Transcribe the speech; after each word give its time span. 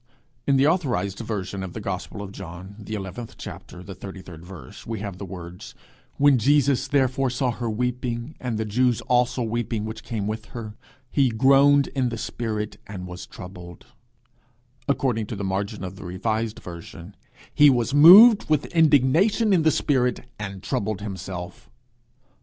In 0.47 0.55
the 0.57 0.65
authorized 0.65 1.19
version 1.19 1.61
of 1.61 1.73
the 1.73 1.79
gospel 1.79 2.23
of 2.23 2.31
John, 2.31 2.75
the 2.79 2.95
eleventh 2.95 3.35
chapter, 3.37 3.83
the 3.83 3.93
thirty 3.93 4.23
third 4.23 4.43
verse, 4.43 4.83
we 4.83 4.99
have 5.01 5.19
the 5.19 5.25
words: 5.27 5.75
'When 6.17 6.39
Jesus 6.39 6.87
therefore 6.87 7.29
saw 7.29 7.51
her 7.51 7.69
weeping, 7.69 8.33
and 8.39 8.57
the 8.57 8.65
Jews 8.65 9.01
also 9.01 9.43
weeping 9.43 9.85
which 9.85 10.01
came 10.03 10.25
with 10.25 10.45
her, 10.55 10.73
he 11.11 11.29
groaned 11.29 11.85
in 11.89 12.09
the 12.09 12.17
spirit 12.17 12.77
and 12.87 13.05
was 13.05 13.27
troubled;' 13.27 13.85
according 14.87 15.27
to 15.27 15.35
the 15.35 15.43
margin 15.43 15.83
of 15.83 15.97
the 15.97 16.03
revised 16.03 16.57
version, 16.63 17.15
'he 17.53 17.69
was 17.69 17.93
moved 17.93 18.49
with 18.49 18.65
indignation 18.75 19.53
in 19.53 19.61
the 19.61 19.69
spirit, 19.69 20.21
and 20.39 20.63
troubled 20.63 21.01
himself.' 21.01 21.69